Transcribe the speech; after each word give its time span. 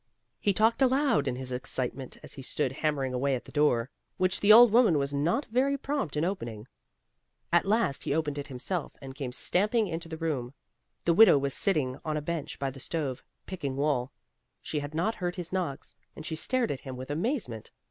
He 0.39 0.51
talked 0.51 0.81
aloud 0.81 1.27
in 1.27 1.35
his 1.35 1.51
excitement, 1.51 2.17
as 2.23 2.33
he 2.33 2.41
stood 2.41 2.71
hammering 2.71 3.13
away 3.13 3.35
at 3.35 3.43
the 3.43 3.51
door, 3.51 3.91
which 4.17 4.39
the 4.39 4.51
old 4.51 4.71
woman 4.71 4.97
was 4.97 5.13
not 5.13 5.45
very 5.51 5.77
prompt 5.77 6.17
in 6.17 6.25
opening. 6.25 6.67
At 7.53 7.67
last 7.67 8.05
he 8.05 8.15
opened 8.15 8.39
it 8.39 8.47
himself, 8.47 8.93
and 8.99 9.13
came 9.13 9.31
stamping 9.31 9.85
into 9.85 10.09
the 10.09 10.17
room. 10.17 10.55
The 11.05 11.13
widow 11.13 11.37
was 11.37 11.53
sitting 11.53 11.99
on 12.03 12.17
a 12.17 12.19
bench 12.23 12.57
by 12.57 12.71
the 12.71 12.79
stove, 12.79 13.21
picking 13.45 13.77
wool. 13.77 14.11
She 14.63 14.79
had 14.79 14.95
not 14.95 15.13
heard 15.13 15.35
his 15.35 15.53
knocks, 15.53 15.95
and 16.15 16.25
she 16.25 16.35
stared 16.35 16.71
at 16.71 16.79
him 16.79 16.97
with 16.97 17.11
amazement. 17.11 17.69